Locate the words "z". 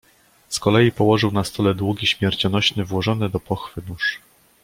0.49-0.59